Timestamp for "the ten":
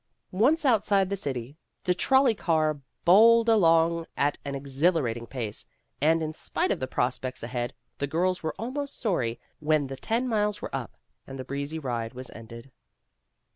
9.85-10.27